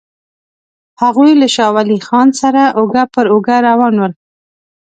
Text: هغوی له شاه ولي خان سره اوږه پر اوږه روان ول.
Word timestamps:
هغوی 1.01 1.31
له 1.41 1.47
شاه 1.55 1.71
ولي 1.75 1.97
خان 2.07 2.27
سره 2.41 2.63
اوږه 2.77 3.03
پر 3.13 3.25
اوږه 3.33 3.57
روان 3.67 3.93
ول. 3.97 4.13